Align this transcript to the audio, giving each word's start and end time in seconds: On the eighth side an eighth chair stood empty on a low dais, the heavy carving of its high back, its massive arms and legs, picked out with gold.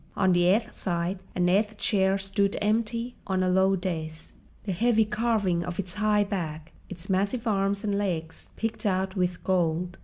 On 0.17 0.33
the 0.33 0.45
eighth 0.45 0.73
side 0.73 1.19
an 1.35 1.47
eighth 1.47 1.77
chair 1.77 2.17
stood 2.17 2.57
empty 2.59 3.17
on 3.27 3.43
a 3.43 3.47
low 3.49 3.75
dais, 3.75 4.33
the 4.63 4.71
heavy 4.71 5.05
carving 5.05 5.63
of 5.63 5.77
its 5.77 5.93
high 5.93 6.23
back, 6.23 6.73
its 6.89 7.07
massive 7.07 7.45
arms 7.45 7.83
and 7.83 7.95
legs, 7.95 8.49
picked 8.55 8.87
out 8.87 9.15
with 9.15 9.43
gold. 9.43 9.99